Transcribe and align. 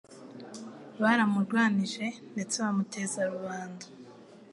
baramurwanije 1.01 2.05
ndetse 2.33 2.55
bamuteza 2.63 3.19
rubanda. 3.31 3.85